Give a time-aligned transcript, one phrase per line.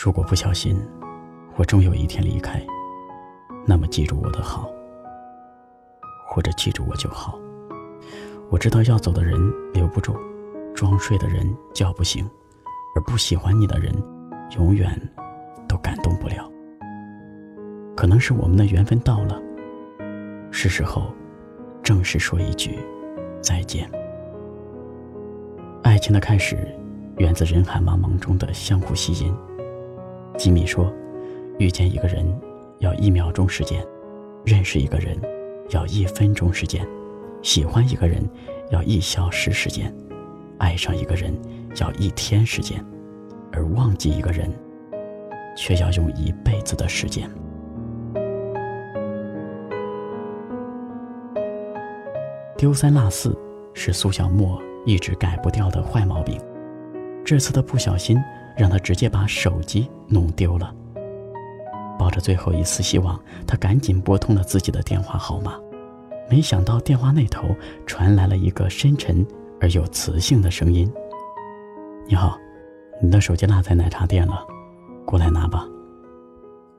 [0.00, 0.80] 如果不小心，
[1.56, 2.64] 我终有一天离开，
[3.66, 4.70] 那么记住我的好，
[6.28, 7.36] 或者记住我就好。
[8.48, 9.36] 我知道要走的人
[9.74, 10.16] 留不住，
[10.72, 12.24] 装睡的人叫不醒，
[12.94, 13.92] 而不喜欢你的人，
[14.56, 14.88] 永远
[15.68, 16.48] 都感动不了。
[17.96, 19.42] 可能是我们的缘分到了，
[20.52, 21.12] 是时候
[21.82, 22.78] 正式说一句
[23.42, 23.90] 再见。
[25.82, 26.56] 爱情的开始，
[27.16, 29.34] 源自人海茫茫中的相互吸引。
[30.38, 30.90] 吉米说
[31.58, 32.24] ：“遇见一个人
[32.78, 33.84] 要一秒钟时间，
[34.44, 35.20] 认识一个人
[35.70, 36.86] 要一分钟时间，
[37.42, 38.22] 喜欢一个人
[38.70, 39.92] 要一小时时间，
[40.58, 41.36] 爱上一个人
[41.80, 42.82] 要一天时间，
[43.50, 44.48] 而忘记一个人
[45.56, 47.28] 却要用一辈子的时间。”
[52.56, 53.36] 丢三落四
[53.74, 56.40] 是苏小沫一直改不掉的坏毛病。
[57.24, 58.16] 这次的不小心，
[58.58, 60.74] 让他直接把手机弄丢了。
[61.98, 65.54] 抱着最后一丝希望，他赶紧拨通了自己的电话号码。
[66.28, 67.48] 没想到电话那头
[67.86, 69.26] 传来了一个深沉
[69.60, 70.92] 而又磁性的声音
[72.06, 72.36] ：“你好，
[73.00, 74.44] 你的手机落在奶茶店了，
[75.06, 75.66] 过来拿吧。”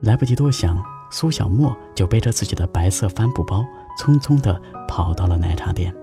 [0.00, 3.64] 来不及多想，苏小沫就背着自己的白色帆布包。
[3.98, 5.94] 匆匆地跑到了奶茶店，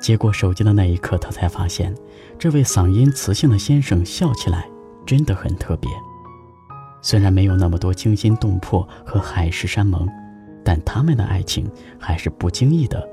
[0.00, 1.94] 接过手机的那一刻，他才发现，
[2.36, 4.68] 这位嗓音磁性的先生笑起来
[5.06, 5.90] 真的很特别。
[7.02, 10.08] 虽然没有那么多惊心动魄和海誓山盟，
[10.64, 13.06] 但他们的爱情还是不经意的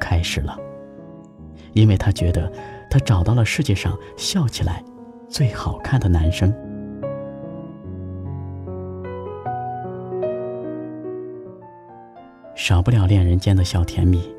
[0.00, 0.58] 开始了。
[1.72, 2.50] 因为他觉得，
[2.90, 4.82] 他找到了世界上笑起来
[5.28, 6.52] 最好看的男生。
[12.54, 14.34] 少不了恋人间的小甜蜜，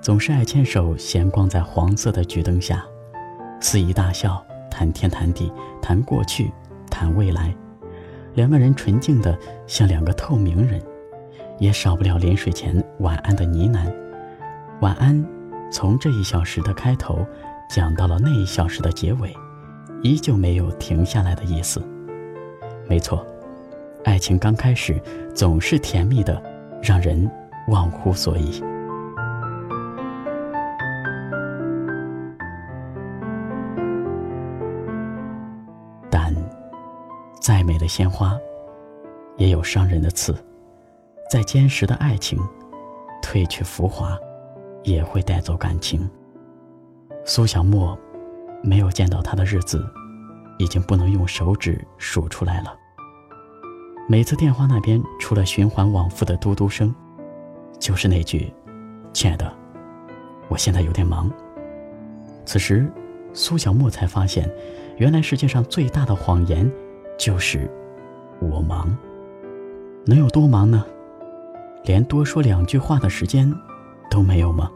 [0.00, 2.84] 总是爱牵手闲逛在黄色的桔灯下，
[3.60, 4.44] 肆意大笑，
[4.80, 6.50] 谈天谈地，谈过去，
[6.90, 7.54] 谈未来，
[8.32, 10.80] 两个人纯净的像两个透明人，
[11.58, 13.92] 也少不了临睡前晚安的呢喃。
[14.80, 15.22] 晚安，
[15.70, 17.26] 从这一小时的开头
[17.68, 19.36] 讲到了那一小时的结尾，
[20.02, 21.82] 依旧没有停下来的意思。
[22.88, 23.22] 没错，
[24.02, 24.98] 爱情刚开始
[25.34, 26.42] 总是甜蜜的，
[26.82, 27.30] 让人。
[27.68, 28.64] 忘乎所以，
[37.40, 38.38] 再美的鲜花，
[39.38, 40.34] 也有伤人的刺；
[41.30, 42.38] 再坚实的爱情，
[43.22, 44.16] 褪去浮华，
[44.84, 46.08] 也会带走感情。
[47.24, 47.98] 苏小沫
[48.62, 49.82] 没有见到他的日子，
[50.58, 52.76] 已经不能用手指数出来了。
[54.06, 56.94] 每次电话那边除了循环往复的嘟嘟声。
[57.78, 58.52] 就是那句
[59.14, 59.50] ：“亲爱的，
[60.48, 61.32] 我现在有点忙。”
[62.44, 62.86] 此时，
[63.32, 64.46] 苏小沫才发现，
[64.98, 66.70] 原来世界上最大的谎言
[67.20, 67.70] 就是
[68.40, 68.96] “我忙”。
[70.06, 70.82] 能有多忙呢？
[71.84, 73.54] 连多说两句话的时间
[74.10, 74.72] 都没有吗？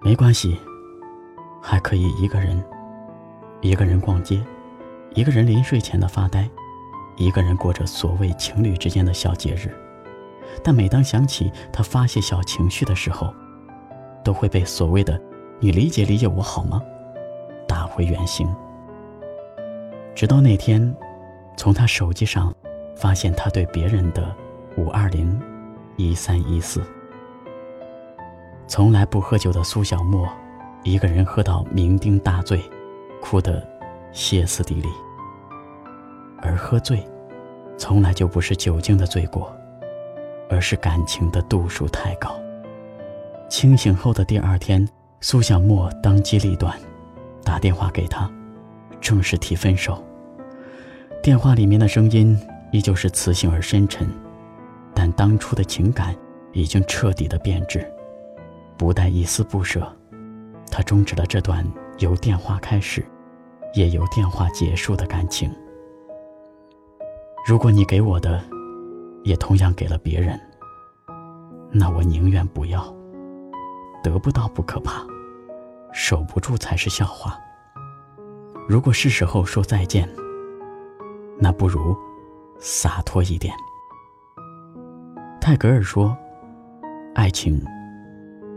[0.00, 0.58] 没关系，
[1.60, 2.58] 还可以一个人，
[3.60, 4.42] 一个人逛街，
[5.14, 6.48] 一个人临睡前的发呆，
[7.18, 9.70] 一个人过着所谓情侣之间的小节日。
[10.64, 13.34] 但每当想起他发泄小情绪的时候，
[14.24, 15.20] 都会被所谓的
[15.60, 16.80] “你理解理解我好吗”
[17.68, 18.48] 打回原形。
[20.14, 20.94] 直到那天，
[21.60, 22.50] 从他手机上
[22.96, 24.34] 发现他对别人的
[24.78, 25.38] 五二零
[25.96, 26.82] 一三一四。
[28.66, 30.26] 从来不喝酒的苏小沫，
[30.84, 32.62] 一个人喝到酩酊大醉，
[33.20, 33.62] 哭得
[34.10, 34.88] 歇斯底里。
[36.40, 37.06] 而喝醉，
[37.76, 39.54] 从来就不是酒精的罪过。
[40.48, 42.34] 而是感情的度数太高。
[43.50, 44.88] 清醒后的第二天，
[45.20, 46.74] 苏小沫当机立断，
[47.44, 48.30] 打电话给他，
[48.98, 50.02] 正式提分手。
[51.22, 52.38] 电话里面的声音
[52.72, 54.08] 依旧是磁性而深沉，
[54.94, 56.16] 但当初的情感
[56.52, 57.86] 已经彻底的变质，
[58.78, 59.86] 不带一丝不舍。
[60.70, 61.66] 他终止了这段
[61.98, 63.04] 由电话开始，
[63.74, 65.50] 也由电话结束的感情。
[67.46, 68.42] 如果你给我的。
[69.22, 70.40] 也同样给了别人，
[71.70, 72.82] 那我宁愿不要。
[74.02, 75.06] 得不到不可怕，
[75.92, 77.38] 守不住才是笑话。
[78.66, 80.08] 如果是时候说再见，
[81.40, 81.96] 那不如
[82.58, 83.54] 洒脱一点。
[85.40, 86.16] 泰戈尔说
[87.16, 87.64] ：“爱情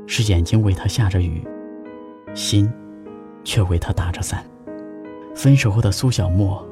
[0.05, 1.41] 是眼睛为他下着雨，
[2.35, 2.69] 心
[3.43, 4.43] 却为他打着伞。”
[5.33, 6.63] 分手后的苏小沫，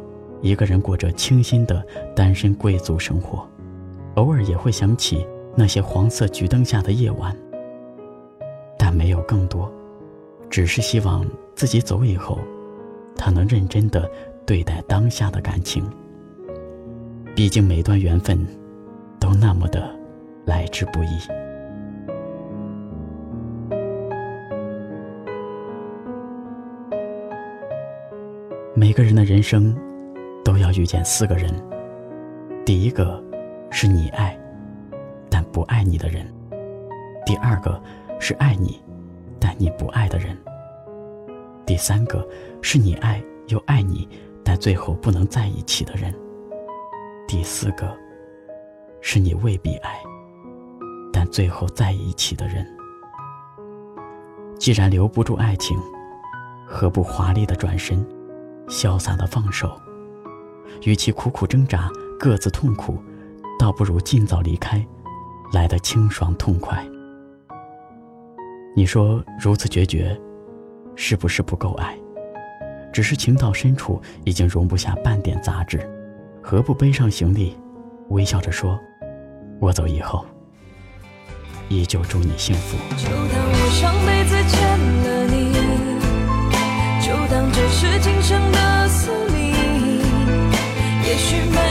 [0.42, 1.84] 一个人过着清新的
[2.16, 3.48] 单身贵族生活。
[4.16, 5.26] 偶尔也会想起
[5.56, 7.36] 那些黄色桔灯下的夜晚，
[8.78, 9.72] 但没有更多，
[10.50, 11.26] 只是希望
[11.56, 12.38] 自己走以后，
[13.16, 14.12] 他能认真的
[14.46, 15.90] 对待当下的感情，
[17.34, 18.38] 毕竟每段缘分
[19.20, 19.90] 都那么的
[20.46, 21.18] 来之不易。
[28.76, 29.76] 每个人的人生
[30.44, 31.52] 都要遇见四个人，
[32.66, 33.22] 第一个
[33.70, 34.38] 是你爱
[35.30, 36.26] 但不爱你的人，
[37.26, 37.82] 第二个
[38.20, 38.82] 是爱你
[39.40, 40.38] 但你不爱的人，
[41.66, 42.28] 第三个
[42.62, 44.08] 是你爱又爱你
[44.44, 46.14] 但最后不能在一起的人，
[47.32, 47.98] 第四个
[49.00, 49.98] 是你未必爱
[51.14, 52.68] 但最后在一起的人。
[54.60, 55.80] 既然留不住爱情，
[56.68, 58.06] 何不华丽的转身？
[58.68, 59.80] 潇洒的放手，
[60.84, 61.90] 与其苦苦挣扎，
[62.20, 63.02] 各自痛苦，
[63.58, 64.86] 倒不如尽早离开，
[65.54, 66.86] 来得清爽痛快。
[68.76, 70.20] 你说如此决绝，
[70.98, 71.98] 是不是不够爱？
[72.92, 75.80] 只是情到深处，已经容不下半点杂质，
[76.44, 77.56] 何不背上行李，
[78.10, 78.80] 微笑着说
[79.62, 80.26] ：“我走以后，
[81.70, 83.16] 依旧祝你幸福。”就当
[83.48, 84.60] 我上辈子欠
[85.04, 85.54] 了你，
[87.00, 89.54] 就当这是今生的宿命。
[91.04, 91.71] 也许没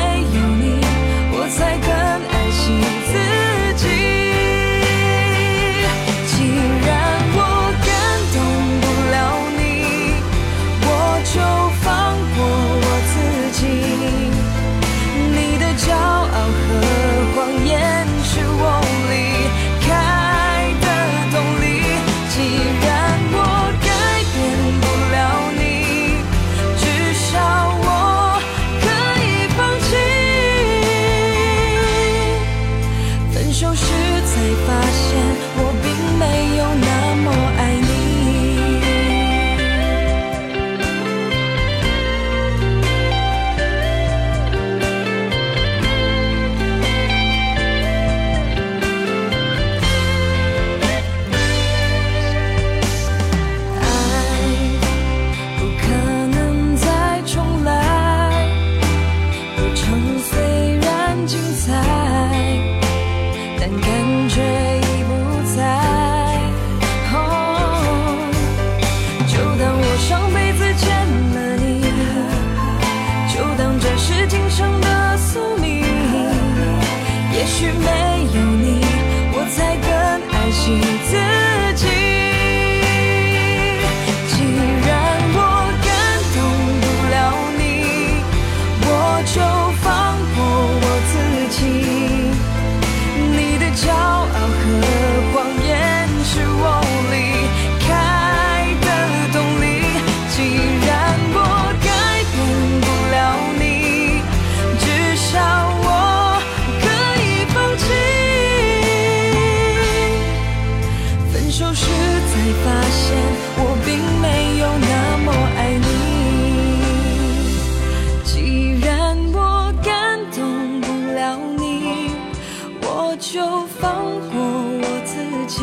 [123.20, 125.14] 就放过我自
[125.46, 125.62] 己。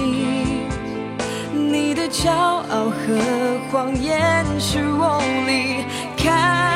[1.51, 5.83] 你的骄傲和谎言是我离
[6.15, 6.66] 开